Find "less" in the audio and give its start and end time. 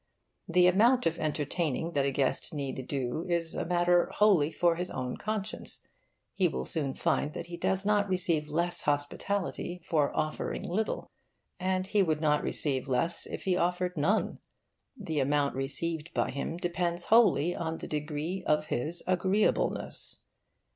8.49-8.81, 12.87-13.27